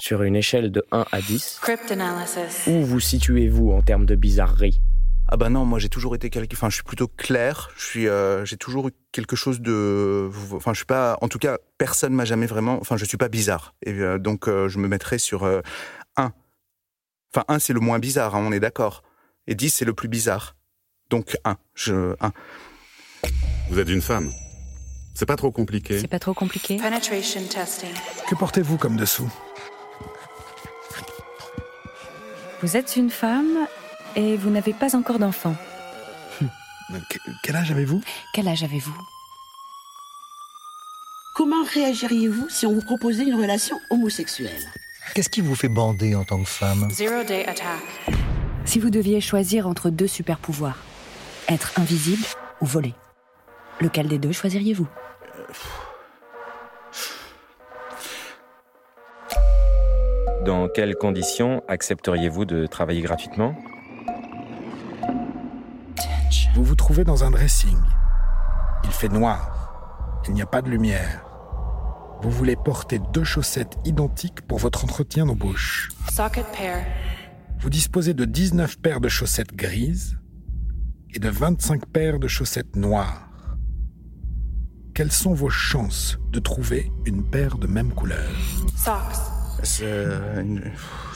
Sur 0.00 0.22
une 0.22 0.36
échelle 0.36 0.70
de 0.72 0.84
1 0.92 1.06
à 1.12 1.20
10, 1.20 1.58
Cryptanalysis. 1.62 2.66
où 2.66 2.82
vous 2.84 3.00
situez-vous 3.00 3.70
en 3.72 3.82
termes 3.82 4.06
de 4.06 4.14
bizarrerie? 4.16 4.80
Ah 5.28 5.36
bah 5.36 5.48
non, 5.48 5.64
moi 5.64 5.78
j'ai 5.78 5.88
toujours 5.88 6.14
été 6.14 6.28
quelqu'un. 6.30 6.54
Enfin, 6.56 6.68
je 6.68 6.74
suis 6.74 6.84
plutôt 6.84 7.08
clair. 7.08 7.70
Je 7.76 7.84
suis. 7.84 8.08
euh, 8.08 8.44
j'ai 8.44 8.56
toujours 8.58 8.88
eu 8.88 8.92
quelque 9.12 9.36
chose 9.36 9.60
de. 9.60 10.30
Enfin, 10.52 10.72
je 10.72 10.78
suis 10.78 10.86
pas. 10.86 11.16
En 11.22 11.28
tout 11.28 11.38
cas, 11.38 11.56
personne 11.78 12.12
m'a 12.12 12.24
jamais 12.26 12.46
vraiment. 12.46 12.78
Enfin, 12.80 12.96
je 12.96 13.04
suis 13.04 13.16
pas 13.16 13.28
bizarre. 13.28 13.74
Et 13.86 13.92
euh, 13.92 14.18
donc, 14.18 14.48
euh, 14.48 14.68
je 14.68 14.78
me 14.78 14.86
mettrais 14.86 15.18
sur 15.18 15.44
euh, 15.44 15.60
1. 15.60 15.62
Enfin, 17.34 17.44
1 17.48 17.58
c'est 17.58 17.72
le 17.72 17.80
moins 17.80 17.98
bizarre. 17.98 18.36
hein, 18.36 18.44
on 18.46 18.52
est 18.52 18.60
d'accord. 18.60 19.02
Et 19.48 19.54
10 19.56 19.70
c'est 19.70 19.84
le 19.84 19.92
plus 19.92 20.06
bizarre. 20.08 20.54
Donc 21.10 21.36
1. 21.44 21.56
Je 21.74 22.14
1. 22.20 22.32
Vous 23.70 23.78
êtes 23.80 23.88
une 23.88 24.02
femme. 24.02 24.30
C'est 25.14 25.26
pas 25.26 25.36
trop 25.36 25.50
compliqué. 25.50 25.98
C'est 26.00 26.06
pas 26.08 26.18
trop 26.20 26.34
compliqué 26.34 26.76
Penetration 26.76 27.42
testing. 27.48 27.90
Que 28.28 28.34
portez-vous 28.36 28.76
comme 28.78 28.96
dessous? 28.96 29.28
Vous 32.62 32.76
êtes 32.76 32.96
une 32.96 33.10
femme 33.10 33.66
et 34.16 34.36
vous 34.36 34.50
n'avez 34.50 34.72
pas 34.72 34.94
encore 34.96 35.18
d'enfant. 35.18 35.56
Que- 37.10 37.18
Quel 37.42 37.56
âge 37.56 37.70
avez-vous? 37.72 38.00
Quel 38.32 38.46
âge 38.46 38.62
avez-vous? 38.62 38.96
Comment 41.34 41.64
réagiriez-vous 41.64 42.48
si 42.48 42.64
on 42.66 42.74
vous 42.74 42.82
proposait 42.82 43.24
une 43.24 43.34
relation 43.34 43.80
homosexuelle? 43.90 44.70
Qu'est-ce 45.12 45.28
qui 45.28 45.42
vous 45.42 45.54
fait 45.54 45.68
bander 45.68 46.14
en 46.14 46.24
tant 46.24 46.38
que 46.38 46.48
femme 46.48 46.88
Zero 46.90 47.22
day 47.22 47.44
attack. 47.46 47.82
Si 48.64 48.78
vous 48.78 48.90
deviez 48.90 49.20
choisir 49.20 49.68
entre 49.68 49.90
deux 49.90 50.06
super 50.06 50.38
pouvoirs, 50.38 50.78
être 51.48 51.78
invisible 51.78 52.24
ou 52.60 52.66
voler, 52.66 52.94
lequel 53.80 54.08
des 54.08 54.18
deux 54.18 54.32
choisiriez-vous 54.32 54.88
Dans 60.44 60.68
quelles 60.68 60.96
conditions 60.96 61.62
accepteriez-vous 61.68 62.44
de 62.44 62.66
travailler 62.66 63.02
gratuitement 63.02 63.54
Vous 66.54 66.64
vous 66.64 66.76
trouvez 66.76 67.04
dans 67.04 67.24
un 67.24 67.30
dressing. 67.30 67.78
Il 68.84 68.90
fait 68.90 69.08
noir. 69.08 70.22
Il 70.28 70.34
n'y 70.34 70.42
a 70.42 70.46
pas 70.46 70.62
de 70.62 70.70
lumière. 70.70 71.33
Vous 72.24 72.30
voulez 72.30 72.56
porter 72.56 72.98
deux 73.12 73.22
chaussettes 73.22 73.76
identiques 73.84 74.40
pour 74.48 74.58
votre 74.58 74.82
entretien 74.84 75.26
d'embauche. 75.26 75.90
Socket 76.10 76.46
pair. 76.56 76.82
Vous 77.60 77.68
disposez 77.68 78.14
de 78.14 78.24
19 78.24 78.78
paires 78.80 79.02
de 79.02 79.08
chaussettes 79.10 79.54
grises 79.54 80.18
et 81.12 81.18
de 81.18 81.28
25 81.28 81.84
paires 81.84 82.18
de 82.18 82.26
chaussettes 82.26 82.76
noires. 82.76 83.28
Quelles 84.94 85.12
sont 85.12 85.34
vos 85.34 85.50
chances 85.50 86.18
de 86.30 86.38
trouver 86.38 86.90
une 87.04 87.28
paire 87.28 87.58
de 87.58 87.66
même 87.66 87.92
couleur? 87.92 88.30
Socks. 88.74 89.20
C'est 89.62 89.84
euh, 89.84 90.40
une. 90.40 90.62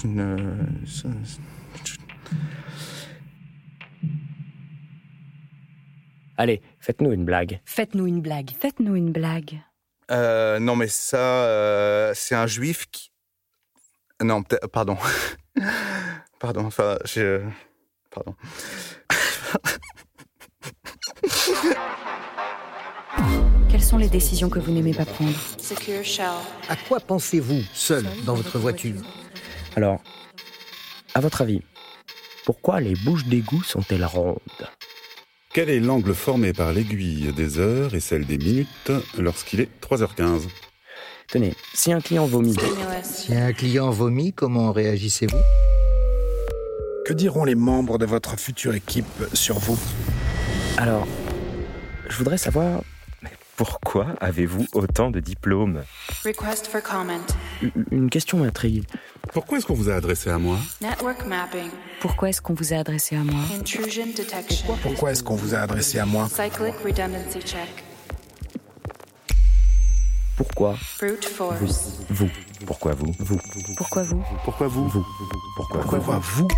une- 0.04 0.84
c'est- 0.86 1.08
Allez, 6.36 6.60
faites-nous 6.80 7.12
une 7.12 7.24
blague. 7.24 7.60
Faites-nous 7.64 8.06
une 8.06 8.20
blague. 8.20 8.50
Faites-nous 8.60 8.94
une 8.94 9.10
blague. 9.10 9.58
Euh, 10.10 10.58
non, 10.58 10.76
mais 10.76 10.88
ça, 10.88 11.18
euh, 11.44 12.12
c'est 12.14 12.34
un 12.34 12.46
juif 12.46 12.86
qui. 12.90 13.10
Non, 14.22 14.42
peut- 14.42 14.58
pardon. 14.72 14.96
pardon, 16.40 16.64
enfin, 16.66 16.98
je. 17.04 17.42
Pardon. 18.10 18.34
Quelles 23.70 23.82
sont 23.82 23.98
les 23.98 24.08
décisions 24.08 24.48
que 24.48 24.58
vous 24.58 24.72
n'aimez 24.72 24.94
pas 24.94 25.04
prendre? 25.04 25.34
Secure 25.58 26.04
shell. 26.04 26.26
À 26.68 26.76
quoi 26.76 27.00
pensez-vous, 27.00 27.62
seul, 27.74 28.04
dans 28.24 28.34
votre 28.34 28.58
voiture 28.58 28.94
Alors, 29.76 30.00
à 31.14 31.20
votre 31.20 31.42
avis, 31.42 31.62
pourquoi 32.44 32.80
les 32.80 32.94
bouches 32.94 33.24
d'égout 33.24 33.62
sont-elles 33.62 34.04
rondes? 34.04 34.38
Quel 35.54 35.70
est 35.70 35.80
l'angle 35.80 36.14
formé 36.14 36.52
par 36.52 36.74
l'aiguille 36.74 37.32
des 37.32 37.58
heures 37.58 37.94
et 37.94 38.00
celle 38.00 38.26
des 38.26 38.36
minutes 38.36 38.92
lorsqu'il 39.18 39.60
est 39.60 39.70
3h15 39.80 40.42
Tenez, 41.26 41.54
si 41.74 41.90
un 41.90 42.00
client 42.00 42.26
vomit. 42.26 42.54
Si 43.02 43.34
un 43.34 43.52
client 43.52 43.90
vomit, 43.90 44.34
comment 44.34 44.72
réagissez-vous? 44.72 45.40
Que 47.06 47.14
diront 47.14 47.44
les 47.44 47.54
membres 47.54 47.96
de 47.96 48.04
votre 48.04 48.38
future 48.38 48.74
équipe 48.74 49.06
sur 49.32 49.58
vous? 49.58 49.78
Alors, 50.76 51.06
je 52.10 52.16
voudrais 52.18 52.38
savoir 52.38 52.82
Pourquoi 53.58 54.06
avez-vous 54.20 54.66
autant 54.72 55.10
de 55.10 55.18
diplômes 55.18 55.82
Request 56.24 56.68
for 56.68 56.80
comment. 56.80 57.18
u- 57.60 57.72
une 57.90 58.08
question 58.08 58.38
m'intrigue. 58.38 58.84
Pourquoi 59.32 59.58
est-ce 59.58 59.66
qu'on 59.66 59.74
vous 59.74 59.88
a 59.90 59.94
adressé 59.94 60.30
à 60.30 60.38
moi 60.38 60.56
Network 60.80 61.26
mapping. 61.26 61.68
Pourquoi 62.00 62.28
est-ce 62.28 62.40
qu'on 62.40 62.54
vous 62.54 62.72
a 62.72 62.76
adressé 62.76 63.16
à 63.16 63.24
moi 63.24 63.40
Intrusion 63.58 64.06
detection. 64.16 64.76
Pourquoi 64.80 65.10
est-ce 65.10 65.24
qu'on 65.24 65.34
vous 65.34 65.56
a 65.56 65.58
adressé 65.58 65.98
à 65.98 66.06
moi 66.06 66.28
Cyclic 66.28 66.74
redundancy 66.84 67.40
check. 67.40 67.84
Pourquoi 70.36 70.76
Brute 71.00 71.24
force. 71.24 71.94
Vous. 72.10 72.30
Pourquoi 72.64 72.92
vous? 72.94 73.12
Vous. 73.18 73.38
Pourquoi 73.76 74.04
vous? 74.04 74.22
Pourquoi 74.44 74.68
vous? 74.68 74.88
Vous. 74.88 75.04
Pourquoi 75.56 75.80
vous? 75.80 75.88
Pourquoi 75.90 76.18
vous? 76.20 76.48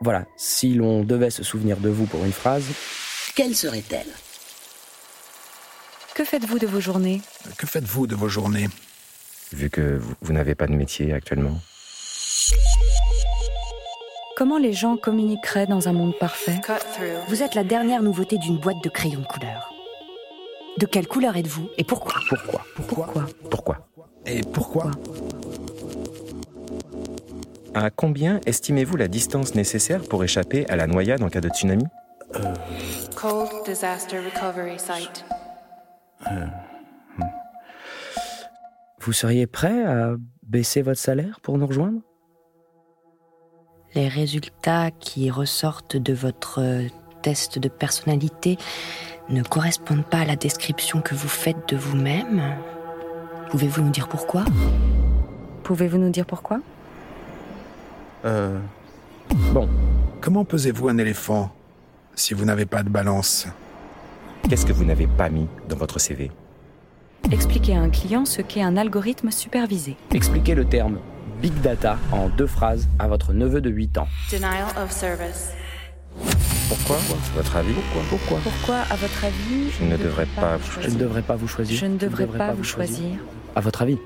Voilà, 0.00 0.26
si 0.36 0.74
l'on 0.74 1.02
devait 1.02 1.30
se 1.30 1.42
souvenir 1.42 1.76
de 1.78 1.88
vous 1.88 2.06
pour 2.06 2.24
une 2.24 2.32
phrase, 2.32 2.64
Quelle 3.34 3.54
serait-elle? 3.54 4.06
Que 6.14 6.24
faites-vous 6.24 6.58
de 6.58 6.66
vos 6.66 6.80
journées? 6.80 7.20
Que 7.56 7.66
faites-vous 7.66 8.06
de 8.06 8.14
vos 8.14 8.28
journées? 8.28 8.68
Vu 9.52 9.70
que 9.70 9.98
vous, 9.98 10.14
vous 10.20 10.32
n'avez 10.32 10.54
pas 10.54 10.66
de 10.66 10.72
métier 10.72 11.12
actuellement. 11.12 11.58
Comment 14.36 14.58
les 14.58 14.72
gens 14.72 14.96
communiqueraient 14.96 15.66
dans 15.66 15.88
un 15.88 15.92
monde 15.92 16.16
parfait? 16.18 16.60
Vous 17.28 17.42
êtes 17.42 17.54
la 17.54 17.64
dernière 17.64 18.02
nouveauté 18.02 18.38
d'une 18.38 18.58
boîte 18.58 18.82
de 18.84 18.88
crayons 18.88 19.20
de 19.20 19.26
couleur. 19.26 19.72
De 20.78 20.86
quelle 20.86 21.08
couleur 21.08 21.36
êtes-vous? 21.36 21.68
Et 21.76 21.82
pourquoi? 21.82 22.14
Pourquoi? 22.28 22.64
Pourquoi? 22.76 23.26
Pourquoi? 23.50 23.88
Et 24.26 24.42
pourquoi? 24.42 24.90
À 27.80 27.90
combien 27.90 28.40
estimez-vous 28.44 28.96
la 28.96 29.06
distance 29.06 29.54
nécessaire 29.54 30.02
pour 30.02 30.24
échapper 30.24 30.68
à 30.68 30.74
la 30.74 30.88
noyade 30.88 31.22
en 31.22 31.28
cas 31.28 31.40
de 31.40 31.48
tsunami 31.48 31.84
Cold 33.14 33.48
disaster 33.64 34.18
recovery 34.18 34.80
site. 34.80 35.24
Vous 39.00 39.12
seriez 39.12 39.46
prêt 39.46 39.84
à 39.84 40.16
baisser 40.42 40.82
votre 40.82 40.98
salaire 40.98 41.38
pour 41.40 41.56
nous 41.56 41.68
rejoindre? 41.68 42.00
Les 43.94 44.08
résultats 44.08 44.90
qui 44.90 45.30
ressortent 45.30 45.96
de 45.96 46.12
votre 46.12 46.80
test 47.22 47.60
de 47.60 47.68
personnalité 47.68 48.58
ne 49.28 49.44
correspondent 49.44 50.04
pas 50.04 50.18
à 50.18 50.24
la 50.24 50.34
description 50.34 51.00
que 51.00 51.14
vous 51.14 51.28
faites 51.28 51.68
de 51.68 51.76
vous-même. 51.76 52.42
Pouvez-vous 53.50 53.82
nous 53.82 53.92
dire 53.92 54.08
pourquoi? 54.08 54.44
Pouvez-vous 55.62 55.98
nous 55.98 56.10
dire 56.10 56.26
pourquoi? 56.26 56.58
Euh, 58.24 58.58
Bon, 59.52 59.68
Comment 60.20 60.44
pesez-vous 60.44 60.88
un 60.88 60.98
éléphant 60.98 61.50
si 62.14 62.34
vous 62.34 62.44
n'avez 62.44 62.66
pas 62.66 62.82
de 62.82 62.88
balance? 62.88 63.46
Qu'est-ce 64.48 64.66
que 64.66 64.72
vous 64.72 64.84
n'avez 64.84 65.06
pas 65.06 65.28
mis 65.28 65.46
dans 65.68 65.76
votre 65.76 65.98
CV 66.00 66.30
Expliquez 67.30 67.76
à 67.76 67.80
un 67.80 67.90
client 67.90 68.24
ce 68.24 68.40
qu'est 68.42 68.62
un 68.62 68.76
algorithme 68.76 69.30
supervisé. 69.30 69.96
expliquez 70.14 70.54
le 70.54 70.64
terme 70.64 70.98
Big 71.42 71.52
Data 71.60 71.98
en 72.10 72.28
deux 72.30 72.46
phrases 72.46 72.88
à 72.98 73.06
votre 73.06 73.32
neveu 73.32 73.60
de 73.60 73.70
8 73.70 73.98
ans. 73.98 74.08
Denial 74.32 74.64
of 74.82 74.90
service. 74.90 75.50
Pourquoi? 76.68 76.96
Votre 77.36 77.56
avis? 77.56 77.74
Pourquoi? 78.10 78.38
Pourquoi, 78.42 78.76
à 78.90 78.96
votre 78.96 79.24
avis, 79.24 79.70
Je 79.78 79.84
ne 79.84 79.96
devrais 79.96 80.26
pas 80.26 80.56
vous 80.56 80.64
Je 80.64 80.76
ne 80.78 80.82
choisir. 80.82 80.98
devrais 80.98 81.22
pas 81.22 81.36
vous 81.36 81.48
choisir. 81.48 81.78
Je 81.78 81.86
ne 81.86 81.96
devrais 81.98 82.26
pas 82.26 82.52
vous 82.54 82.64
choisir. 82.64 83.18
À 83.54 83.60
votre 83.60 83.82
avis 83.82 83.98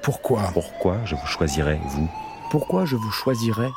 Pourquoi? 0.00 0.50
Pourquoi 0.54 1.04
je 1.04 1.14
vous 1.14 1.26
choisirais, 1.26 1.78
vous? 1.88 2.08
Pourquoi 2.50 2.84
je 2.84 2.96
vous 2.96 3.10
choisirais 3.10 3.70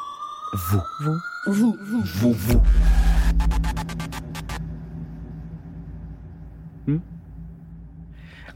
vous? 0.53 0.81
Vous. 1.01 1.19
Vous, 1.47 1.77
vous. 1.81 2.03
Vous, 2.03 2.33
vous. 2.33 2.61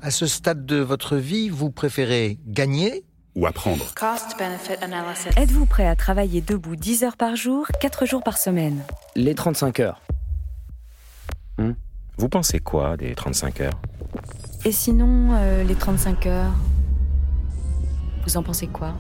À 0.02 0.12
ce 0.12 0.28
stade 0.28 0.66
de 0.66 0.78
votre 0.78 1.18
vie, 1.18 1.50
vous 1.50 1.72
préférez 1.72 2.40
gagner 2.48 3.04
Ou 3.36 3.46
apprendre? 3.48 3.94
Cost 3.96 4.38
benefit 4.40 4.82
analysis. 4.82 5.28
Êtes-vous 5.36 5.66
prêt 5.66 5.86
à 5.88 5.96
travailler 5.98 6.40
debout 6.40 6.78
10 6.78 7.04
heures 7.04 7.18
par 7.18 7.36
jour, 7.36 7.68
4 7.82 8.06
jours 8.06 8.24
par 8.24 8.38
semaine? 8.38 8.82
Les 9.16 9.36
35 9.36 9.80
heures. 9.82 10.02
Vous 12.18 12.30
pensez 12.30 12.60
quoi 12.60 12.96
des 12.96 13.14
35 13.14 13.62
heures? 13.62 13.80
Et 14.64 14.72
sinon, 14.72 15.32
euh, 15.34 15.64
les 15.64 15.76
35 15.76 16.26
heures? 16.28 16.54
Vous 18.26 18.38
en 18.38 18.44
pensez 18.44 18.68
quoi 18.68 18.94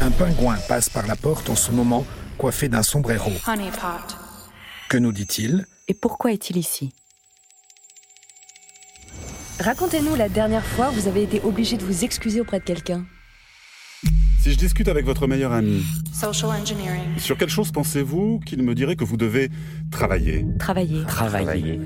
Un 0.00 0.10
pingouin 0.10 0.56
passe 0.68 0.88
par 0.88 1.06
la 1.06 1.16
porte 1.16 1.50
en 1.50 1.56
ce 1.56 1.70
moment, 1.70 2.04
coiffé 2.36 2.68
d'un 2.68 2.82
sombrero. 2.82 3.30
Que 4.88 4.98
nous 4.98 5.12
dit-il 5.12 5.66
Et 5.88 5.94
pourquoi 5.94 6.32
est-il 6.32 6.56
ici 6.56 6.92
Racontez-nous 9.60 10.14
la 10.14 10.28
dernière 10.28 10.64
fois 10.64 10.90
où 10.90 10.92
vous 10.92 11.08
avez 11.08 11.22
été 11.24 11.40
obligé 11.42 11.76
de 11.76 11.84
vous 11.84 12.04
excuser 12.04 12.40
auprès 12.40 12.60
de 12.60 12.64
quelqu'un. 12.64 13.04
Si 14.40 14.52
je 14.52 14.56
discute 14.56 14.86
avec 14.86 15.04
votre 15.04 15.26
meilleur 15.26 15.52
ami, 15.52 15.84
Social 16.12 16.50
engineering. 16.50 17.18
sur 17.18 17.36
quelle 17.36 17.48
chose 17.48 17.72
pensez-vous 17.72 18.38
qu'il 18.46 18.62
me 18.62 18.74
dirait 18.76 18.94
que 18.94 19.02
vous 19.04 19.16
devez 19.16 19.50
travailler? 19.90 20.46
Travailler. 20.60 21.04
Travailler. 21.06 21.80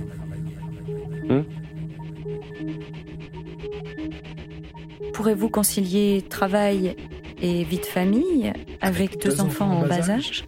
Pourrez-vous 5.13 5.49
concilier 5.51 6.25
travail 6.29 6.97
et 7.41 7.65
vie 7.65 7.79
de 7.79 7.87
famille 7.87 8.53
avec, 8.81 9.21
deux, 9.23 9.41
enfants, 9.41 9.71
en 9.71 9.87
bas 9.87 10.11
âge? 10.11 10.45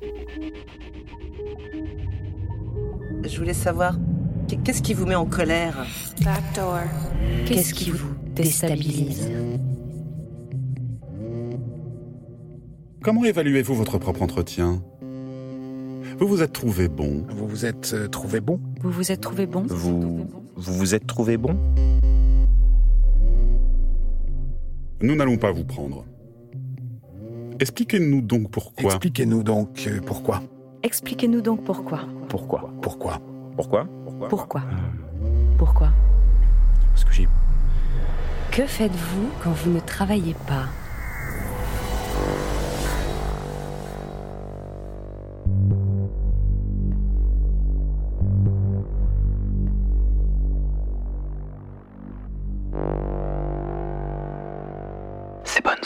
Je 3.25 3.39
voulais 3.39 3.55
savoir, 3.55 3.99
qu'est-ce 4.65 4.83
qui 4.83 4.95
vous 4.95 5.07
met 5.07 5.15
en 5.15 5.27
colère? 5.27 5.87
Qu'est-ce 7.47 7.75
qui 7.75 7.91
vous 7.91 8.15
déstabilise? 8.35 9.31
Comment 13.03 13.25
évaluez-vous 13.25 13.75
votre 13.75 13.99
propre 13.99 14.23
entretien? 14.23 14.83
Vous 16.19 16.27
vous 16.27 16.43
êtes 16.43 16.53
trouvé 16.53 16.89
bon? 16.89 17.27
Vous 17.29 17.47
vous 17.47 17.67
êtes 17.67 17.93
euh, 17.93 18.09
trouvé 18.09 18.41
bon? 18.41 18.61
Vous 18.81 18.91
vous 18.91 19.11
êtes 19.11 19.21
trouvé 19.21 19.47
bon? 19.47 19.65
Vous 19.69 20.27
vous 20.57 20.73
vous 20.73 20.95
êtes 20.95 21.07
trouvé 21.07 21.37
bon? 21.37 21.57
Nous 25.01 25.15
n'allons 25.17 25.37
pas 25.37 25.53
vous 25.53 25.65
prendre. 25.65 26.05
Expliquez-nous 27.61 28.21
donc 28.21 28.51
pourquoi. 28.51 28.93
Expliquez-nous 28.93 29.43
donc 29.43 29.85
euh, 29.87 30.01
pourquoi. 30.05 30.43
Expliquez-nous 30.83 31.41
donc 31.41 31.65
pourquoi. 31.65 32.01
Pourquoi? 32.29 32.71
Pourquoi? 32.83 33.21
Pourquoi? 33.57 33.87
Pourquoi? 34.29 34.63
Pourquoi? 35.59 35.89
Parce 36.91 37.05
que 37.05 37.13
j'ai. 37.13 37.29
Que 38.51 38.67
faites-vous 38.67 39.29
quand 39.43 39.53
vous 39.53 39.71
ne 39.73 39.81
travaillez 39.81 40.35
pas? 40.47 40.67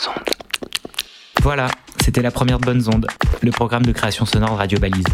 Ondes. 0.07 0.29
Voilà, 1.41 1.67
c'était 2.03 2.21
la 2.21 2.31
première 2.31 2.59
de 2.59 2.65
Bonnes 2.65 2.87
Ondes, 2.93 3.07
le 3.41 3.51
programme 3.51 3.85
de 3.85 3.91
création 3.91 4.25
sonore 4.25 4.51
de 4.51 4.55
Radio 4.55 4.79
Balise. 4.79 5.05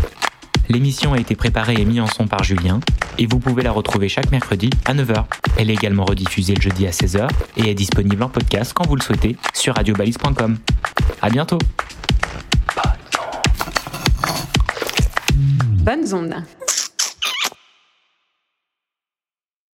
L'émission 0.69 1.13
a 1.13 1.19
été 1.19 1.36
préparée 1.36 1.76
et 1.76 1.86
mise 1.86 2.02
en 2.02 2.08
son 2.08 2.28
par 2.28 2.43
Julien, 2.43 2.80
et 3.17 3.28
vous 3.28 3.39
pouvez 3.39 3.62
la 3.63 3.71
retrouver 3.71 4.10
chaque 4.10 4.32
mercredi 4.32 4.69
à 4.86 4.93
9h. 4.93 5.26
Elle 5.58 5.69
est 5.69 5.76
également 5.76 6.06
rediffusée 6.06 6.56
le 6.56 6.62
jeudi 6.62 6.88
à 6.88 6.91
16h 6.91 7.30
et 7.58 7.69
est 7.69 7.76
disponible 7.76 8.24
en 8.24 8.30
podcast 8.30 8.74
quand 8.74 8.88
vous 8.88 8.95
le 8.95 9.02
souhaitez 9.02 9.38
sur 9.54 9.76
radiobalise.com. 9.76 10.58
À 11.21 11.30
bientôt 11.30 11.60
Bonnes 15.86 16.13
ondes. 16.13 16.36